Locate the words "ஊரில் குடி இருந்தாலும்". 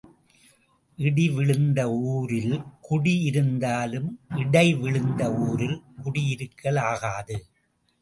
1.91-4.09